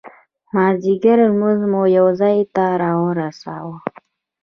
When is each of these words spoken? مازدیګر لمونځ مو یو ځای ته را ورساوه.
مازدیګر 0.53 1.17
لمونځ 1.29 1.61
مو 1.71 1.81
یو 1.97 2.07
ځای 2.19 2.37
ته 2.55 2.65
را 2.81 2.91
ورساوه. 3.05 3.77